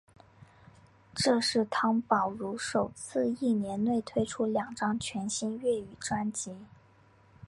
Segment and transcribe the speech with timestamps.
[1.13, 6.57] 这是汤宝如首次一年内推出两张全新粤语专辑。